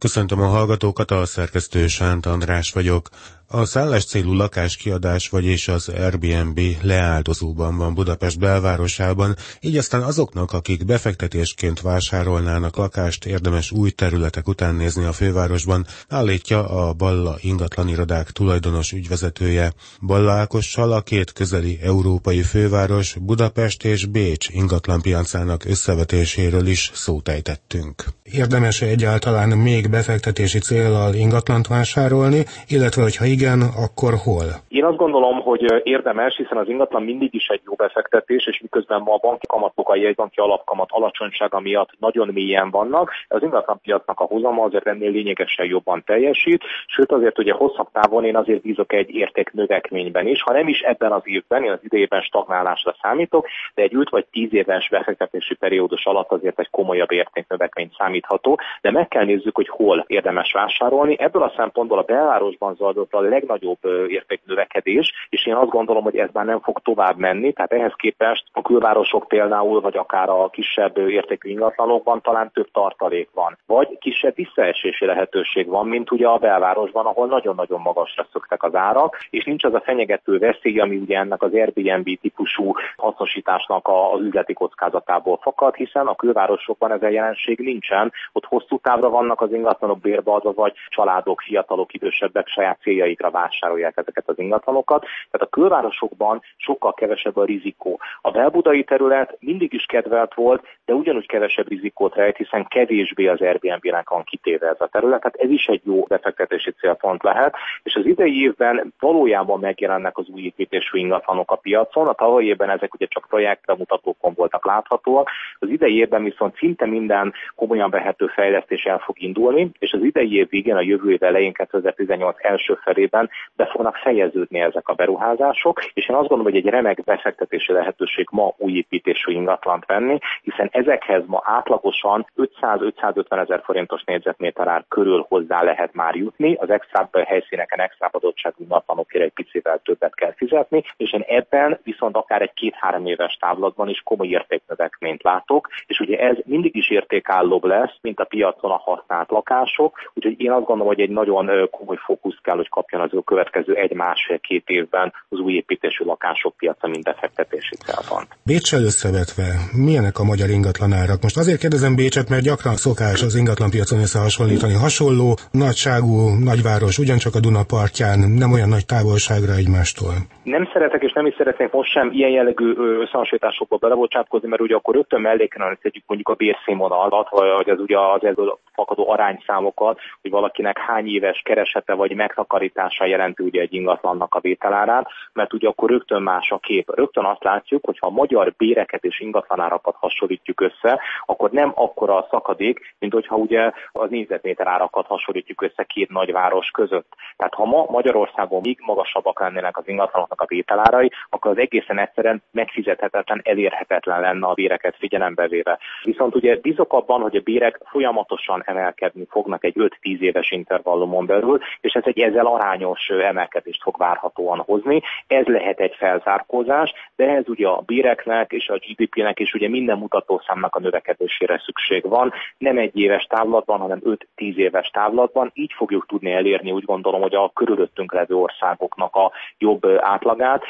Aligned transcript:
Köszöntöm 0.00 0.40
a 0.40 0.46
hallgatókat, 0.46 1.10
a 1.10 1.26
szerkesztő 1.26 1.86
Sánt 1.86 2.26
András 2.26 2.72
vagyok. 2.72 3.08
A 3.52 3.64
szállás 3.64 4.04
célú 4.04 4.32
lakáskiadás, 4.32 5.28
vagyis 5.28 5.68
az 5.68 5.88
Airbnb 5.88 6.60
leáldozóban 6.82 7.76
van 7.76 7.94
Budapest 7.94 8.38
belvárosában, 8.38 9.36
így 9.60 9.76
aztán 9.76 10.02
azoknak, 10.02 10.52
akik 10.52 10.84
befektetésként 10.84 11.80
vásárolnának 11.80 12.76
lakást, 12.76 13.24
érdemes 13.24 13.70
új 13.70 13.90
területek 13.90 14.48
után 14.48 14.74
nézni 14.74 15.04
a 15.04 15.12
fővárosban, 15.12 15.86
állítja 16.08 16.68
a 16.68 16.92
Balla 16.92 17.36
ingatlanirodák 17.40 18.30
tulajdonos 18.30 18.92
ügyvezetője. 18.92 19.72
Balla 20.00 20.32
Ákossal 20.32 20.92
a 20.92 21.00
két 21.00 21.32
közeli 21.32 21.78
európai 21.82 22.42
főváros 22.42 23.16
Budapest 23.20 23.84
és 23.84 24.06
Bécs 24.06 24.48
ingatlanpiacának 24.48 25.64
összevetéséről 25.64 26.66
is 26.66 26.90
szót 26.94 27.28
ejtettünk. 27.28 28.04
Érdemes-e 28.22 28.86
egyáltalán 28.86 29.48
még 29.48 29.88
befektetési 29.88 30.58
célral 30.58 31.14
ingatlant 31.14 31.66
vásárolni, 31.66 32.46
illetve 32.66 33.02
hogyha 33.02 33.24
igen, 33.24 33.38
akkor 33.84 34.14
hol? 34.24 34.44
Én 34.68 34.84
azt 34.84 34.96
gondolom, 34.96 35.40
hogy 35.40 35.80
érdemes, 35.82 36.36
hiszen 36.36 36.58
az 36.58 36.68
ingatlan 36.68 37.02
mindig 37.02 37.34
is 37.34 37.46
egy 37.46 37.60
jó 37.64 37.74
befektetés, 37.74 38.46
és 38.46 38.60
miközben 38.60 39.00
ma 39.00 39.14
a 39.14 39.18
banki 39.22 39.46
kamatok, 39.46 39.88
a 39.88 39.96
jegybanki 39.96 40.40
alapkamat 40.40 40.88
alacsonysága 40.90 41.60
miatt 41.60 41.90
nagyon 41.98 42.28
mélyen 42.28 42.70
vannak, 42.70 43.10
az 43.28 43.42
ingatlanpiacnak 43.42 44.20
a 44.20 44.24
hozama 44.24 44.64
azért 44.64 44.86
ennél 44.86 45.10
lényegesen 45.10 45.66
jobban 45.66 46.02
teljesít, 46.06 46.62
sőt 46.86 47.12
azért 47.12 47.38
ugye 47.38 47.52
hosszabb 47.52 47.88
távon 47.92 48.24
én 48.24 48.36
azért 48.36 48.62
bízok 48.62 48.92
egy 48.92 49.10
érték 49.14 49.52
növekményben 49.52 50.26
is, 50.26 50.42
ha 50.42 50.52
nem 50.52 50.68
is 50.68 50.80
ebben 50.80 51.12
az 51.12 51.22
évben, 51.24 51.64
én 51.64 51.70
az 51.70 51.80
idejében 51.82 52.22
stagnálásra 52.22 52.96
számítok, 53.02 53.46
de 53.74 53.82
egy 53.82 53.94
5 53.94 54.10
vagy 54.10 54.26
10 54.30 54.54
éves 54.54 54.88
befektetési 54.88 55.54
periódus 55.54 56.04
alatt 56.04 56.30
azért 56.30 56.58
egy 56.58 56.70
komolyabb 56.70 57.12
értéknövekmény 57.12 57.90
számítható, 57.98 58.60
de 58.80 58.90
meg 58.90 59.08
kell 59.08 59.24
nézzük, 59.24 59.54
hogy 59.56 59.68
hol 59.68 60.04
érdemes 60.06 60.52
vásárolni. 60.52 61.16
Ebből 61.18 61.42
a 61.42 61.52
szempontból 61.56 61.98
a 61.98 62.02
belvárosban 62.02 62.74
zajlott 62.74 63.10
legnagyobb 63.30 63.78
értéknövekedés, 64.08 65.12
és 65.28 65.46
én 65.46 65.54
azt 65.54 65.70
gondolom, 65.70 66.02
hogy 66.02 66.16
ez 66.16 66.28
már 66.32 66.44
nem 66.44 66.60
fog 66.60 66.78
tovább 66.78 67.16
menni, 67.16 67.52
tehát 67.52 67.72
ehhez 67.72 67.92
képest 67.96 68.44
a 68.52 68.62
külvárosok 68.62 69.28
például, 69.28 69.80
vagy 69.80 69.96
akár 69.96 70.28
a 70.28 70.48
kisebb 70.48 70.98
értékű 70.98 71.50
ingatlanokban 71.50 72.20
talán 72.22 72.50
több 72.54 72.70
tartalék 72.72 73.28
van, 73.34 73.58
vagy 73.66 73.98
kisebb 73.98 74.34
visszaesési 74.34 75.04
lehetőség 75.06 75.66
van, 75.66 75.86
mint 75.86 76.10
ugye 76.10 76.26
a 76.26 76.38
belvárosban, 76.38 77.06
ahol 77.06 77.26
nagyon-nagyon 77.26 77.80
magasra 77.80 78.26
szöktek 78.32 78.62
az 78.62 78.74
árak, 78.74 79.16
és 79.30 79.44
nincs 79.44 79.64
az 79.64 79.74
a 79.74 79.80
fenyegető 79.80 80.38
veszély, 80.38 80.78
ami 80.78 80.96
ugye 80.96 81.18
ennek 81.18 81.42
az 81.42 81.52
Airbnb 81.52 82.20
típusú 82.20 82.72
hasznosításnak 82.96 83.88
az 83.88 84.20
üzleti 84.20 84.52
kockázatából 84.52 85.38
fakad, 85.42 85.74
hiszen 85.74 86.06
a 86.06 86.14
külvárosokban 86.14 86.92
ez 86.92 87.02
a 87.02 87.08
jelenség 87.08 87.58
nincsen, 87.58 88.12
ott 88.32 88.44
hosszú 88.44 88.78
távra 88.78 89.08
vannak 89.08 89.40
az 89.40 89.52
ingatlanok 89.52 89.98
bérbe 89.98 90.28
vagy 90.54 90.72
családok, 90.88 91.40
fiatalok, 91.40 91.94
idősebbek 91.94 92.46
saját 92.48 92.78
céljaikra 93.20 93.30
vásárolják 93.30 93.96
ezeket 93.96 94.28
az 94.28 94.38
ingatlanokat. 94.38 95.00
Tehát 95.30 95.46
a 95.46 95.50
külvárosokban 95.50 96.42
sokkal 96.56 96.94
kevesebb 96.94 97.36
a 97.36 97.44
rizikó. 97.44 98.00
A 98.20 98.30
belbudai 98.30 98.84
terület 98.84 99.36
mindig 99.40 99.72
is 99.72 99.84
kedvelt 99.84 100.34
volt, 100.34 100.62
de 100.84 100.94
ugyanúgy 100.94 101.26
kevesebb 101.26 101.68
rizikót 101.68 102.14
rejt, 102.14 102.36
hiszen 102.36 102.66
kevésbé 102.68 103.26
az 103.26 103.40
Airbnb-nek 103.40 104.08
van 104.08 104.24
kitéve 104.24 104.68
ez 104.68 104.80
a 104.80 104.88
terület. 104.92 105.20
Tehát 105.20 105.36
ez 105.36 105.50
is 105.50 105.66
egy 105.66 105.80
jó 105.84 106.02
befektetési 106.08 106.70
célpont 106.70 107.22
lehet, 107.22 107.54
és 107.82 107.94
az 107.94 108.06
idei 108.06 108.42
évben 108.42 108.92
valójában 108.98 109.60
megjelennek 109.60 110.18
az 110.18 110.28
új 110.28 110.42
építésű 110.42 110.98
ingatlanok 110.98 111.50
a 111.50 111.56
piacon. 111.56 112.06
A 112.08 112.12
tavalyi 112.12 112.46
évben 112.46 112.70
ezek 112.70 112.94
ugye 112.94 113.06
csak 113.06 113.26
projektre 113.28 113.74
mutatókon 113.74 114.32
voltak 114.34 114.66
láthatóak. 114.66 115.30
Az 115.58 115.68
idei 115.68 115.96
évben 115.96 116.24
viszont 116.24 116.56
szinte 116.56 116.86
minden 116.86 117.32
komolyan 117.54 117.90
vehető 117.90 118.26
fejlesztés 118.26 118.84
el 118.84 118.98
fog 118.98 119.22
indulni, 119.22 119.70
és 119.78 119.92
az 119.92 120.02
idei 120.02 120.34
év 120.34 120.48
végén, 120.48 120.76
a 120.76 120.80
jövő 120.80 121.10
év 121.10 121.22
elején 121.22 121.52
2018 121.52 122.36
első 122.38 122.78
felében 123.10 123.30
be 123.56 123.66
fognak 123.66 123.96
fejeződni 123.96 124.60
ezek 124.60 124.88
a 124.88 124.94
beruházások, 124.94 125.84
és 125.94 126.08
én 126.08 126.16
azt 126.16 126.28
gondolom, 126.28 126.52
hogy 126.52 126.62
egy 126.66 126.72
remek 126.72 127.04
befektetési 127.04 127.72
lehetőség 127.72 128.28
ma 128.30 128.52
új 128.56 128.72
építésű 128.72 129.32
ingatlant 129.32 129.86
venni, 129.86 130.18
hiszen 130.42 130.68
ezekhez 130.72 131.22
ma 131.26 131.42
átlagosan 131.44 132.26
500-550 132.36 133.40
ezer 133.40 133.60
forintos 133.64 134.02
négyzetméter 134.04 134.68
ár 134.68 134.84
körül 134.88 135.26
hozzá 135.28 135.62
lehet 135.62 135.94
már 135.94 136.14
jutni, 136.14 136.54
az 136.54 136.70
extra 136.70 137.08
helyszíneken 137.26 137.80
extra 137.80 138.08
adottságú 138.12 138.54
ingatlanokért 138.58 139.24
egy 139.24 139.32
picivel 139.32 139.80
többet 139.84 140.14
kell 140.14 140.32
fizetni, 140.36 140.82
és 140.96 141.12
én 141.12 141.24
ebben 141.26 141.78
viszont 141.82 142.16
akár 142.16 142.42
egy 142.42 142.52
két-három 142.52 143.06
éves 143.06 143.36
távlatban 143.40 143.88
is 143.88 144.00
komoly 144.04 144.26
értéknövekményt 144.26 145.22
látok, 145.22 145.68
és 145.86 146.00
ugye 146.00 146.18
ez 146.18 146.36
mindig 146.44 146.76
is 146.76 146.90
értékállóbb 146.90 147.64
lesz, 147.64 147.96
mint 148.00 148.20
a 148.20 148.24
piacon 148.24 148.70
a 148.70 148.76
használt 148.76 149.30
lakások, 149.30 149.98
úgyhogy 150.14 150.40
én 150.40 150.50
azt 150.50 150.64
gondolom, 150.64 150.86
hogy 150.86 151.00
egy 151.00 151.10
nagyon 151.10 151.68
komoly 151.70 151.96
fókusz 151.96 152.38
kell, 152.42 152.56
hogy 152.56 152.68
kapjon 152.90 153.08
az 153.08 153.18
a 153.18 153.22
következő 153.22 153.74
egy-másfél-két 153.74 154.64
évben 154.66 155.12
az 155.28 155.38
új 155.38 155.52
építésű 155.52 156.04
lakások 156.04 156.56
piaca, 156.56 156.88
mint 156.88 157.04
befektetési 157.04 157.76
célpont. 157.76 158.28
Bécsel 158.46 158.82
összevetve, 158.82 159.48
milyenek 159.86 160.18
a 160.18 160.24
magyar 160.24 160.48
ingatlanárak? 160.48 161.22
Most 161.22 161.36
azért 161.36 161.60
kérdezem 161.60 161.96
Bécset, 161.96 162.28
mert 162.28 162.42
gyakran 162.42 162.76
szokás 162.86 163.22
az 163.22 163.36
ingatlanpiacon 163.36 163.98
összehasonlítani. 164.06 164.74
Hasonló 164.74 165.28
nagyságú 165.50 166.14
nagyváros, 166.50 166.98
ugyancsak 167.04 167.34
a 167.34 167.40
Duna 167.46 167.64
partján, 167.76 168.18
nem 168.42 168.52
olyan 168.56 168.68
nagy 168.76 168.86
távolságra 168.94 169.52
egymástól. 169.62 170.14
Nem 170.42 170.64
szeretek 170.72 171.02
és 171.02 171.12
nem 171.12 171.26
is 171.26 171.34
szeretnék 171.36 171.70
most 171.72 171.90
sem 171.96 172.10
ilyen 172.12 172.30
jellegű 172.30 172.68
összehasonlításokba 173.04 173.76
belebocsátkozni, 173.76 174.48
mert 174.48 174.62
ugye 174.62 174.74
akkor 174.74 174.94
rögtön 174.94 175.20
melléken 175.20 175.78
tegyük 175.82 176.04
mondjuk 176.06 176.28
a 176.28 176.34
bérszínvonalat, 176.42 177.28
vagy 177.30 177.68
az 177.74 177.80
ugye 177.80 177.98
az 177.98 178.24
ebből 178.24 178.58
fakadó 178.72 179.10
arányszámokat, 179.10 180.00
hogy 180.22 180.30
valakinek 180.30 180.78
hány 180.78 181.08
éves 181.08 181.42
keresete 181.44 181.94
vagy 181.94 182.14
megtakarítása 182.14 183.04
jelenti 183.04 183.42
ugye 183.42 183.60
egy 183.60 183.74
ingatlannak 183.74 184.34
a 184.34 184.40
vételárát, 184.40 185.08
mert 185.32 185.52
ugye 185.52 185.68
akkor 185.68 185.90
rögtön 185.90 186.22
más 186.22 186.50
a 186.50 186.58
kép. 186.58 186.94
Rögtön 186.94 187.24
azt 187.24 187.44
látjuk, 187.44 187.84
hogy 187.86 187.98
ha 187.98 188.06
a 188.06 188.10
magyar 188.10 188.52
béreket 188.56 189.04
és 189.04 189.20
ingatlanárakat 189.20 189.96
hasonlítjuk 189.98 190.60
össze, 190.60 191.00
akkor 191.26 191.50
nem 191.50 191.72
akkora 191.74 192.16
a 192.16 192.26
szakadék, 192.30 192.94
mint 192.98 193.12
hogyha 193.12 193.36
ugye 193.36 193.72
az 193.92 194.10
négyzetméter 194.10 194.66
árakat 194.66 195.06
hasonlítjuk 195.06 195.62
össze 195.62 195.84
két 195.84 196.08
nagyváros 196.10 196.70
között. 196.70 197.14
Tehát 197.36 197.54
ha 197.54 197.64
ma 197.64 197.86
Magyarországon 197.88 198.60
még 198.62 198.78
magasabbak 198.82 199.40
lennének 199.40 199.76
az 199.76 199.88
ingatlanoknak 199.88 200.40
a 200.40 200.46
vételárai, 200.46 201.10
akkor 201.28 201.50
az 201.50 201.58
egészen 201.58 201.98
egyszerűen 201.98 202.42
megfizethetetlen, 202.50 203.40
elérhetetlen 203.44 204.20
lenne 204.20 204.46
a 204.46 204.54
béreket 204.54 204.96
figyelembe 204.98 205.48
véve. 205.48 205.78
Viszont 206.02 206.34
ugye 206.34 206.56
bízok 206.56 206.92
abban, 206.92 207.20
hogy 207.20 207.36
a 207.36 207.40
bérek 207.40 207.80
folyamatosan 207.84 208.62
emelkedni 208.70 209.26
fognak 209.30 209.64
egy 209.64 209.74
5-10 209.78 209.88
éves 210.02 210.50
intervallumon 210.50 211.26
belül, 211.26 211.58
és 211.80 211.92
ez 211.92 212.02
egy 212.06 212.20
ezzel 212.20 212.46
arányos 212.46 213.08
emelkedést 213.08 213.82
fog 213.82 213.96
várhatóan 213.98 214.58
hozni. 214.58 215.02
Ez 215.26 215.46
lehet 215.46 215.80
egy 215.80 215.94
felzárkózás, 215.98 216.92
de 217.16 217.28
ez 217.28 217.48
ugye 217.48 217.68
a 217.68 217.82
béreknek 217.86 218.52
és 218.52 218.68
a 218.68 218.78
GDP-nek 218.78 219.38
és 219.38 219.52
ugye 219.54 219.68
minden 219.68 219.98
mutatószámnak 219.98 220.76
a 220.76 220.80
növekedésére 220.80 221.62
szükség 221.64 222.08
van, 222.08 222.32
nem 222.58 222.78
egy 222.78 222.98
éves 222.98 223.24
távlatban, 223.24 223.78
hanem 223.78 224.00
5-10 224.04 224.16
éves 224.56 224.88
távlatban. 224.88 225.50
Így 225.54 225.72
fogjuk 225.72 226.06
tudni 226.06 226.32
elérni, 226.32 226.72
úgy 226.72 226.84
gondolom, 226.84 227.20
hogy 227.20 227.34
a 227.34 227.50
körülöttünk 227.54 228.12
levő 228.12 228.34
országoknak 228.34 229.14
a 229.14 229.32
jobb 229.58 229.86
átlagát. 230.00 230.62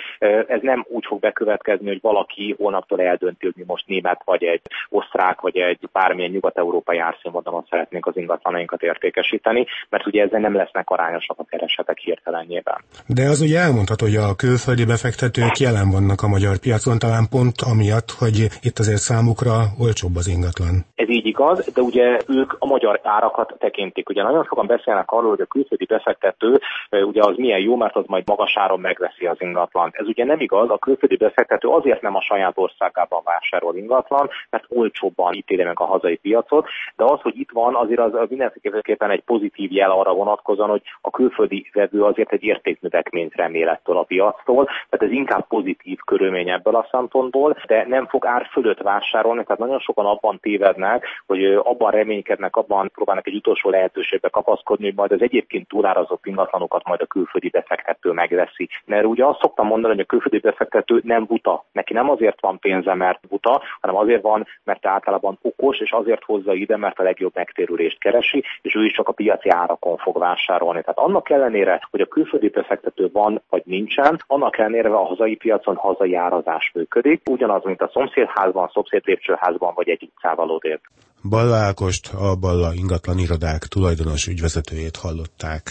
Ez 0.47 0.61
nem 0.63 0.85
úgy 0.89 1.07
fog 1.07 1.21
bekövetkezni, 1.21 1.89
hogy 1.89 2.01
valaki 2.01 2.55
holnaptól 2.59 3.01
eldönti, 3.01 3.47
hogy 3.47 3.55
mi 3.57 3.65
most 3.67 3.87
német 3.87 4.23
vagy 4.25 4.45
egy 4.45 4.61
osztrák 4.89 5.41
vagy 5.41 5.57
egy 5.57 5.79
bármilyen 5.93 6.31
nyugat-európai 6.31 6.99
árszínvonalon 6.99 7.65
szeretnénk 7.81 8.07
az 8.07 8.17
ingatlanainkat 8.17 8.83
értékesíteni, 8.83 9.67
mert 9.89 10.07
ugye 10.07 10.23
ezzel 10.23 10.41
nem 10.41 10.55
lesznek 10.55 10.91
arányosak 10.91 11.39
a 11.39 11.45
keresetek 11.45 11.99
hirtelenjében. 11.99 12.79
De 13.07 13.23
az 13.29 13.41
ugye 13.41 13.59
elmondható, 13.59 14.07
hogy 14.07 14.17
a 14.17 14.37
külföldi 14.37 14.85
befektetők 14.85 15.59
jelen 15.59 15.89
vannak 15.91 16.23
a 16.23 16.29
magyar 16.29 16.57
piacon, 16.59 16.99
talán 16.99 17.29
pont 17.31 17.59
amiatt, 17.73 18.11
hogy 18.23 18.37
itt 18.63 18.79
azért 18.79 19.07
számukra 19.11 19.57
olcsóbb 19.85 20.17
az 20.17 20.29
ingatlan. 20.35 20.75
Ez 20.95 21.09
így 21.09 21.27
igaz, 21.27 21.73
de 21.75 21.81
ugye 21.81 22.07
ők 22.29 22.51
a 22.59 22.67
magyar 22.67 23.01
árakat 23.03 23.55
tekintik. 23.59 24.09
Ugye 24.09 24.23
nagyon 24.23 24.45
sokan 24.45 24.67
beszélnek 24.67 25.11
arról, 25.11 25.31
hogy 25.31 25.41
a 25.41 25.53
külföldi 25.55 25.85
befektető 25.85 26.61
ugye 26.91 27.23
az 27.23 27.37
milyen 27.37 27.61
jó, 27.61 27.77
mert 27.77 27.97
az 27.97 28.05
majd 28.07 28.25
magas 28.27 28.57
áron 28.57 28.81
megveszi 28.81 29.27
az 29.27 29.41
ingatlant. 29.41 29.95
Ez 29.95 30.07
ugye 30.07 30.25
nem 30.25 30.41
igaz, 30.41 30.71
a 30.71 30.79
külföldi 30.79 31.17
befektető 31.17 31.69
azért 31.69 32.03
nem 32.03 32.17
a 32.17 32.23
saját 32.23 32.53
országában 32.55 33.23
vásárol 33.25 33.77
ingatlan, 33.77 34.29
mert 34.51 34.65
olcsóbban 34.69 35.33
ítéli 35.33 35.63
meg 35.63 35.81
a 35.81 35.85
hazai 35.85 36.17
piacot, 36.17 36.67
de 36.97 37.05
az, 37.05 37.21
hogy 37.21 37.37
itt 37.39 37.51
van, 37.53 37.70
azért 37.75 38.01
az 38.01 38.29
mindenféleképpen 38.29 39.11
egy 39.11 39.23
pozitív 39.23 39.73
jel 39.73 39.91
arra 39.91 40.13
vonatkozóan, 40.13 40.69
hogy 40.69 40.83
a 41.01 41.11
külföldi 41.11 41.71
vevő 41.73 42.03
azért 42.03 42.33
egy 42.33 42.45
értéknövekményt 42.45 43.35
remélettől 43.35 43.97
a 43.97 44.03
piactól, 44.03 44.65
tehát 44.65 45.07
ez 45.07 45.11
inkább 45.11 45.47
pozitív 45.47 45.99
körülmény 46.05 46.51
ebből 46.51 46.75
a 46.75 46.89
szempontból, 46.91 47.57
de 47.67 47.85
nem 47.89 48.07
fog 48.07 48.27
ár 48.27 48.47
fölött 48.53 48.81
vásárolni, 48.81 49.43
tehát 49.45 49.61
nagyon 49.61 49.79
sokan 49.79 50.07
abban 50.07 50.39
tévednek, 50.41 51.07
hogy 51.27 51.45
abban 51.45 51.91
reménykednek, 51.91 52.57
abban 52.57 52.91
próbálnak 52.95 53.27
egy 53.27 53.35
utolsó 53.35 53.71
lehetőségbe 53.71 54.29
kapaszkodni, 54.29 54.85
hogy 54.85 54.95
majd 54.95 55.13
az 55.13 55.23
egyébként 55.23 55.69
túlárazott 55.69 56.27
ingatlanokat 56.27 56.85
majd 56.85 57.01
a 57.01 57.07
külföldi 57.07 57.49
befektető 57.49 58.11
megveszi. 58.11 58.69
Mert 58.85 59.05
ugye 59.05 59.25
azt 59.25 59.41
szoktam 59.41 59.67
mondani, 59.67 59.95
hogy 59.95 60.03
a 60.03 60.07
külföldi 60.07 60.39
befektető 60.39 61.01
nem 61.05 61.25
buta. 61.25 61.65
Neki 61.73 61.93
nem 61.93 62.11
azért 62.11 62.41
van 62.41 62.59
pénze, 62.59 62.95
mert 62.95 63.29
buta, 63.29 63.63
hanem 63.81 63.97
azért 63.97 64.23
van, 64.23 64.47
mert 64.65 64.87
általában 64.87 65.39
okos, 65.43 65.79
és 65.79 65.93
azért 65.93 66.25
hozza 66.25 66.55
ide, 66.55 66.77
mert 66.77 66.99
a 66.99 67.03
legjobb 67.03 67.37
megtérülést 67.61 67.99
keresi, 67.99 68.45
és 68.63 68.75
ő 68.75 68.85
is 68.85 68.93
csak 68.93 69.09
a 69.09 69.13
piaci 69.13 69.49
árakon 69.51 69.97
fog 69.97 70.19
vásárolni. 70.19 70.81
Tehát 70.81 70.99
annak 70.99 71.31
ellenére, 71.31 71.87
hogy 71.91 72.01
a 72.01 72.07
külföldi 72.07 72.49
befektető 72.49 73.11
van 73.13 73.43
vagy 73.49 73.63
nincsen, 73.65 74.23
annak 74.27 74.59
ellenére 74.59 74.89
a 74.89 75.07
hazai 75.07 75.37
piacon 75.37 75.77
hazai 75.77 76.15
árazás 76.15 76.71
működik, 76.75 77.23
ugyanaz, 77.31 77.65
mint 77.65 77.81
a 77.81 77.91
szomszédházban, 77.93 78.71
szomszéd 78.73 79.03
lépcsőházban 79.05 79.73
vagy 79.75 79.89
egy 79.89 80.03
utcával 80.03 80.51
odébb. 80.51 80.81
Balla 81.29 81.57
Ákost, 81.57 82.11
a 82.15 82.37
Balla 82.41 82.73
ingatlan 82.75 83.19
irodák 83.19 83.63
tulajdonos 83.63 84.27
ügyvezetőjét 84.27 84.97
hallották. 84.97 85.63